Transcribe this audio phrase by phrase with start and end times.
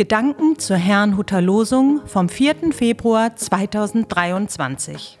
[0.00, 2.72] Gedanken zur Herrnhuter Losung vom 4.
[2.72, 5.18] Februar 2023.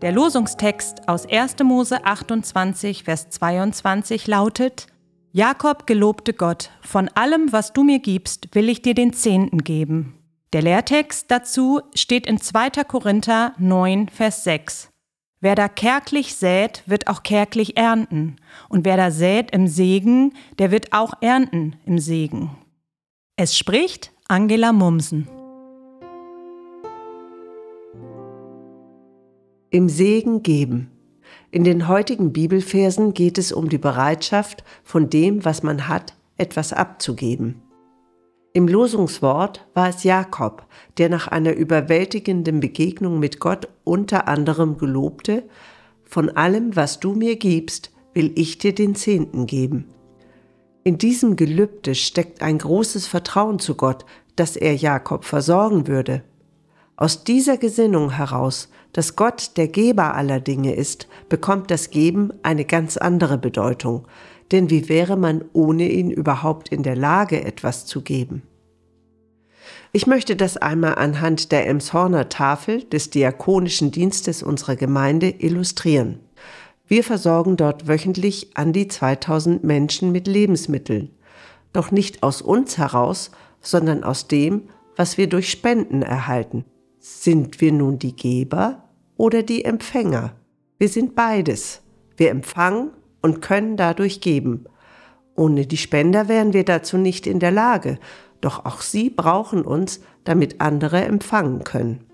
[0.00, 1.56] Der Losungstext aus 1.
[1.62, 4.86] Mose 28, Vers 22 lautet:
[5.32, 10.14] Jakob gelobte Gott, von allem, was du mir gibst, will ich dir den Zehnten geben.
[10.54, 12.70] Der Lehrtext dazu steht in 2.
[12.88, 14.88] Korinther 9, Vers 6.
[15.42, 18.36] Wer da kärglich sät, wird auch kärglich ernten.
[18.70, 22.56] Und wer da sät im Segen, der wird auch ernten im Segen.
[23.36, 25.28] Es spricht Angela Mumsen.
[29.68, 30.90] Im Segen geben.
[31.50, 36.72] In den heutigen Bibelversen geht es um die Bereitschaft, von dem, was man hat, etwas
[36.72, 37.60] abzugeben.
[38.54, 45.42] Im Losungswort war es Jakob, der nach einer überwältigenden Begegnung mit Gott unter anderem gelobte,
[46.04, 49.92] von allem, was du mir gibst, will ich dir den Zehnten geben.
[50.84, 54.04] In diesem Gelübde steckt ein großes Vertrauen zu Gott,
[54.34, 56.24] dass er Jakob versorgen würde.
[56.96, 62.64] Aus dieser Gesinnung heraus, dass Gott der Geber aller Dinge ist, bekommt das Geben eine
[62.64, 64.06] ganz andere Bedeutung,
[64.50, 68.42] denn wie wäre man ohne ihn überhaupt in der Lage, etwas zu geben?
[69.92, 76.18] Ich möchte das einmal anhand der Emshorner Tafel des diakonischen Dienstes unserer Gemeinde illustrieren.
[76.86, 81.10] Wir versorgen dort wöchentlich an die 2000 Menschen mit Lebensmitteln.
[81.72, 83.30] Doch nicht aus uns heraus,
[83.60, 86.64] sondern aus dem, was wir durch Spenden erhalten.
[86.98, 90.34] Sind wir nun die Geber oder die Empfänger?
[90.78, 91.80] Wir sind beides.
[92.16, 92.90] Wir empfangen
[93.22, 94.64] und können dadurch geben.
[95.34, 97.98] Ohne die Spender wären wir dazu nicht in der Lage,
[98.40, 102.04] doch auch sie brauchen uns, damit andere empfangen können.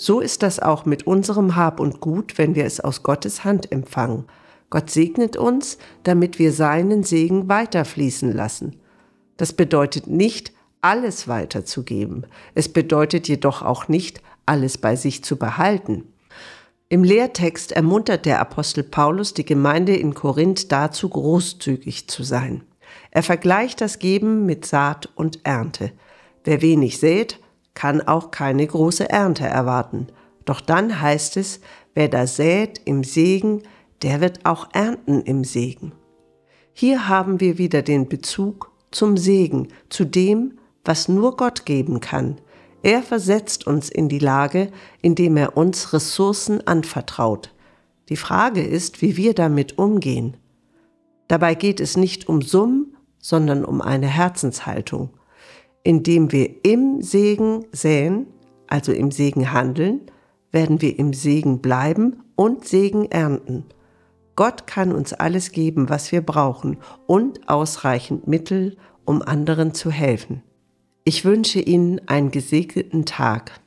[0.00, 3.72] So ist das auch mit unserem Hab und Gut, wenn wir es aus Gottes Hand
[3.72, 4.26] empfangen.
[4.70, 8.76] Gott segnet uns, damit wir seinen Segen weiterfließen lassen.
[9.36, 12.26] Das bedeutet nicht, alles weiterzugeben.
[12.54, 16.04] Es bedeutet jedoch auch nicht, alles bei sich zu behalten.
[16.88, 22.62] Im Lehrtext ermuntert der Apostel Paulus die Gemeinde in Korinth dazu, großzügig zu sein.
[23.10, 25.90] Er vergleicht das Geben mit Saat und Ernte.
[26.44, 27.40] Wer wenig sät,
[27.78, 30.08] kann auch keine große Ernte erwarten.
[30.44, 31.60] Doch dann heißt es,
[31.94, 33.62] wer da sät im Segen,
[34.02, 35.92] der wird auch ernten im Segen.
[36.72, 42.40] Hier haben wir wieder den Bezug zum Segen, zu dem, was nur Gott geben kann,
[42.82, 44.70] er versetzt uns in die Lage,
[45.02, 47.52] indem er uns Ressourcen anvertraut.
[48.08, 50.36] Die Frage ist, wie wir damit umgehen.
[51.28, 55.10] Dabei geht es nicht um Summen, sondern um eine Herzenshaltung.
[55.84, 58.26] Indem wir im Segen säen,
[58.66, 60.02] also im Segen handeln,
[60.50, 63.64] werden wir im Segen bleiben und Segen ernten.
[64.36, 70.42] Gott kann uns alles geben, was wir brauchen und ausreichend Mittel, um anderen zu helfen.
[71.04, 73.60] Ich wünsche Ihnen einen gesegneten Tag.